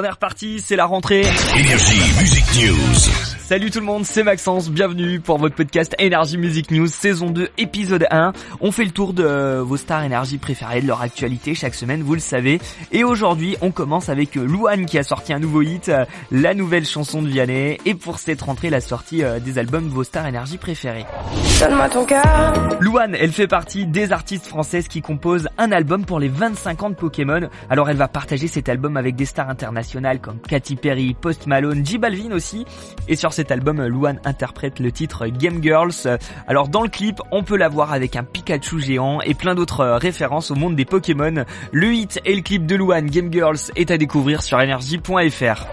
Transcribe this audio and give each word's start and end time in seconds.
On 0.00 0.04
est 0.04 0.10
reparti, 0.10 0.60
c'est 0.60 0.76
la 0.76 0.86
rentrée. 0.86 1.22
Énergie 1.56 2.20
Music 2.20 2.44
News. 2.54 3.10
Salut 3.48 3.70
tout 3.70 3.80
le 3.80 3.86
monde, 3.86 4.04
c'est 4.04 4.22
Maxence, 4.22 4.70
bienvenue 4.70 5.20
pour 5.20 5.38
votre 5.38 5.54
podcast 5.54 5.96
Énergie 5.98 6.36
Music 6.36 6.70
News 6.70 6.86
saison 6.86 7.30
2 7.30 7.48
épisode 7.56 8.06
1. 8.10 8.32
On 8.60 8.70
fait 8.70 8.84
le 8.84 8.90
tour 8.90 9.14
de 9.14 9.24
euh, 9.24 9.62
vos 9.62 9.78
stars 9.78 10.04
énergie 10.04 10.36
préférées, 10.36 10.82
de 10.82 10.86
leur 10.86 11.00
actualité 11.00 11.54
chaque 11.54 11.74
semaine, 11.74 12.02
vous 12.02 12.12
le 12.12 12.20
savez. 12.20 12.60
Et 12.92 13.04
aujourd'hui, 13.04 13.56
on 13.62 13.70
commence 13.70 14.10
avec 14.10 14.36
euh, 14.36 14.44
Louane 14.44 14.84
qui 14.84 14.98
a 14.98 15.02
sorti 15.02 15.32
un 15.32 15.38
nouveau 15.38 15.62
hit, 15.62 15.88
euh, 15.88 16.04
la 16.30 16.52
nouvelle 16.52 16.84
chanson 16.84 17.22
de 17.22 17.28
Vianney. 17.28 17.78
Et 17.86 17.94
pour 17.94 18.18
cette 18.18 18.42
rentrée, 18.42 18.68
la 18.68 18.82
sortie 18.82 19.22
des 19.42 19.58
albums 19.58 19.88
de 19.88 19.94
vos 19.94 20.04
stars 20.04 20.26
énergie 20.26 20.58
préférées. 20.58 21.06
Donne-moi 21.58 21.88
ton 21.88 22.04
cœur. 22.04 22.78
Louane, 22.80 23.16
elle 23.18 23.32
fait 23.32 23.48
partie 23.48 23.86
des 23.86 24.12
artistes 24.12 24.46
françaises 24.46 24.88
qui 24.88 25.00
composent 25.00 25.48
un 25.56 25.72
album 25.72 26.04
pour 26.04 26.20
les 26.20 26.28
25 26.28 26.82
ans 26.82 26.90
de 26.90 26.96
Pokémon. 26.96 27.48
Alors 27.70 27.88
elle 27.88 27.96
va 27.96 28.08
partager 28.08 28.46
cet 28.46 28.68
album 28.68 28.98
avec 28.98 29.16
des 29.16 29.24
stars 29.24 29.48
internationales 29.48 29.87
comme 30.20 30.40
Katy 30.40 30.76
Perry, 30.76 31.14
Post 31.14 31.46
Malone, 31.46 31.84
J 31.84 31.98
Balvin 31.98 32.32
aussi. 32.32 32.64
Et 33.08 33.16
sur 33.16 33.32
cet 33.32 33.50
album, 33.50 33.82
Luan 33.86 34.20
interprète 34.24 34.80
le 34.80 34.92
titre 34.92 35.26
Game 35.26 35.62
Girls. 35.62 36.18
Alors 36.46 36.68
dans 36.68 36.82
le 36.82 36.88
clip, 36.88 37.20
on 37.30 37.42
peut 37.42 37.56
la 37.56 37.68
voir 37.68 37.92
avec 37.92 38.16
un 38.16 38.24
Pikachu 38.24 38.80
géant 38.80 39.20
et 39.20 39.34
plein 39.34 39.54
d'autres 39.54 39.84
références 39.84 40.50
au 40.50 40.54
monde 40.54 40.76
des 40.76 40.84
Pokémon. 40.84 41.44
Le 41.72 41.92
hit 41.92 42.20
et 42.24 42.34
le 42.34 42.42
clip 42.42 42.66
de 42.66 42.76
Luan 42.76 43.06
Game 43.06 43.32
Girls 43.32 43.58
est 43.76 43.90
à 43.90 43.96
découvrir 43.96 44.42
sur 44.42 44.58
energy.fr. 44.58 45.66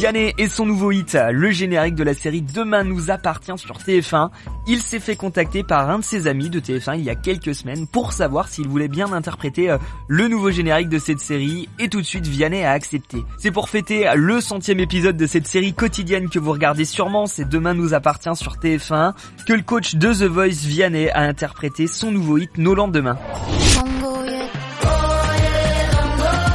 Vianney 0.00 0.32
et 0.38 0.48
son 0.48 0.64
nouveau 0.64 0.92
hit, 0.92 1.18
le 1.30 1.50
générique 1.50 1.94
de 1.94 2.02
la 2.02 2.14
série 2.14 2.40
Demain 2.40 2.84
nous 2.84 3.10
appartient 3.10 3.52
sur 3.58 3.76
TF1. 3.76 4.30
Il 4.66 4.80
s'est 4.80 4.98
fait 4.98 5.14
contacter 5.14 5.62
par 5.62 5.90
un 5.90 5.98
de 5.98 6.04
ses 6.04 6.26
amis 6.26 6.48
de 6.48 6.58
TF1 6.58 6.96
il 6.96 7.04
y 7.04 7.10
a 7.10 7.14
quelques 7.14 7.54
semaines 7.54 7.86
pour 7.86 8.14
savoir 8.14 8.48
s'il 8.48 8.66
voulait 8.66 8.88
bien 8.88 9.12
interpréter 9.12 9.68
euh, 9.68 9.76
le 10.08 10.26
nouveau 10.26 10.50
générique 10.50 10.88
de 10.88 10.98
cette 10.98 11.20
série 11.20 11.68
et 11.78 11.90
tout 11.90 12.00
de 12.00 12.06
suite 12.06 12.26
Vianney 12.26 12.64
a 12.64 12.70
accepté. 12.70 13.18
C'est 13.36 13.50
pour 13.50 13.68
fêter 13.68 14.10
le 14.14 14.40
centième 14.40 14.80
épisode 14.80 15.18
de 15.18 15.26
cette 15.26 15.46
série 15.46 15.74
quotidienne 15.74 16.30
que 16.30 16.38
vous 16.38 16.52
regardez 16.52 16.86
sûrement, 16.86 17.26
c'est 17.26 17.46
Demain 17.46 17.74
nous 17.74 17.92
appartient 17.92 18.34
sur 18.36 18.54
TF1, 18.54 19.12
que 19.46 19.52
le 19.52 19.60
coach 19.60 19.96
de 19.96 20.14
The 20.14 20.30
Voice 20.30 20.64
Vianney 20.64 21.10
a 21.10 21.20
interprété 21.20 21.86
son 21.86 22.10
nouveau 22.10 22.38
hit 22.38 22.56
Nos 22.56 22.74
lendemains. 22.74 23.18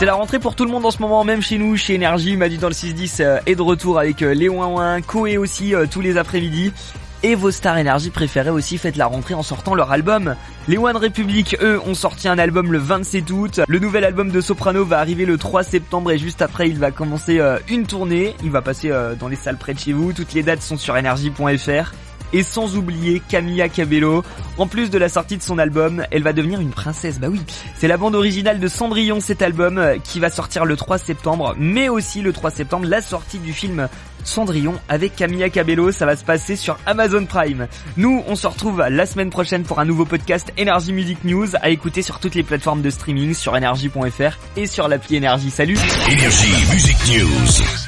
C'est 0.00 0.06
la 0.06 0.14
rentrée 0.14 0.38
pour 0.38 0.54
tout 0.54 0.64
le 0.64 0.70
monde 0.70 0.86
en 0.86 0.90
ce 0.90 0.96
moment, 1.02 1.24
même 1.24 1.42
chez 1.42 1.58
nous, 1.58 1.76
chez 1.76 1.92
Énergie, 1.92 2.34
m'a 2.34 2.48
dit 2.48 2.56
dans 2.56 2.68
le 2.68 2.72
610 2.72 3.20
euh, 3.20 3.36
est 3.44 3.54
de 3.54 3.60
retour 3.60 3.98
avec 3.98 4.22
euh, 4.22 4.32
les 4.32 4.48
Ouin 4.48 5.02
Koé 5.02 5.36
aussi 5.36 5.74
euh, 5.74 5.84
tous 5.84 6.00
les 6.00 6.16
après-midi. 6.16 6.72
Et 7.22 7.34
vos 7.34 7.50
stars 7.50 7.76
énergie 7.76 8.08
préférées 8.08 8.48
aussi 8.48 8.78
fêtent 8.78 8.96
la 8.96 9.04
rentrée 9.04 9.34
en 9.34 9.42
sortant 9.42 9.74
leur 9.74 9.92
album. 9.92 10.36
Les 10.68 10.78
One 10.78 10.96
Republic, 10.96 11.54
eux, 11.60 11.78
ont 11.86 11.92
sorti 11.92 12.28
un 12.28 12.38
album 12.38 12.72
le 12.72 12.78
27 12.78 13.30
août. 13.30 13.60
Le 13.68 13.78
nouvel 13.78 14.04
album 14.04 14.30
de 14.30 14.40
Soprano 14.40 14.86
va 14.86 15.00
arriver 15.00 15.26
le 15.26 15.36
3 15.36 15.64
septembre 15.64 16.12
et 16.12 16.18
juste 16.18 16.40
après, 16.40 16.70
il 16.70 16.78
va 16.78 16.92
commencer 16.92 17.38
une 17.68 17.86
tournée. 17.86 18.34
Il 18.42 18.50
va 18.50 18.62
passer 18.62 18.90
dans 19.18 19.28
les 19.28 19.36
salles 19.36 19.58
près 19.58 19.74
de 19.74 19.80
chez 19.80 19.92
vous. 19.92 20.14
Toutes 20.14 20.32
les 20.32 20.42
dates 20.42 20.62
sont 20.62 20.78
sur 20.78 20.96
énergie.fr 20.96 21.92
et 22.32 22.42
sans 22.42 22.76
oublier 22.76 23.22
Camilla 23.28 23.68
Cabello. 23.68 24.22
En 24.58 24.66
plus 24.66 24.90
de 24.90 24.98
la 24.98 25.08
sortie 25.08 25.36
de 25.36 25.42
son 25.42 25.58
album, 25.58 26.04
elle 26.10 26.22
va 26.22 26.32
devenir 26.32 26.60
une 26.60 26.70
princesse. 26.70 27.18
Bah 27.18 27.28
oui, 27.30 27.40
c'est 27.76 27.88
la 27.88 27.96
bande 27.96 28.14
originale 28.14 28.60
de 28.60 28.68
Cendrillon 28.68 29.20
cet 29.20 29.42
album 29.42 29.78
euh, 29.78 29.96
qui 30.02 30.20
va 30.20 30.30
sortir 30.30 30.64
le 30.64 30.76
3 30.76 30.98
septembre, 30.98 31.54
mais 31.58 31.88
aussi 31.88 32.20
le 32.20 32.32
3 32.32 32.50
septembre 32.50 32.86
la 32.86 33.00
sortie 33.00 33.38
du 33.38 33.52
film 33.52 33.88
Cendrillon 34.24 34.74
avec 34.88 35.16
Camilla 35.16 35.50
Cabello, 35.50 35.92
ça 35.92 36.06
va 36.06 36.16
se 36.16 36.24
passer 36.24 36.56
sur 36.56 36.78
Amazon 36.86 37.24
Prime. 37.26 37.68
Nous, 37.96 38.22
on 38.26 38.36
se 38.36 38.46
retrouve 38.46 38.84
la 38.88 39.06
semaine 39.06 39.30
prochaine 39.30 39.64
pour 39.64 39.80
un 39.80 39.84
nouveau 39.84 40.04
podcast 40.04 40.52
Energy 40.60 40.92
Music 40.92 41.24
News 41.24 41.48
à 41.60 41.70
écouter 41.70 42.02
sur 42.02 42.20
toutes 42.20 42.34
les 42.34 42.42
plateformes 42.42 42.82
de 42.82 42.90
streaming, 42.90 43.34
sur 43.34 43.54
energy.fr 43.54 44.38
et 44.56 44.66
sur 44.66 44.88
l'appli 44.88 45.16
Energy. 45.16 45.50
Salut 45.50 45.78
Energy 46.06 46.50
Music 46.72 46.96
News. 47.08 47.79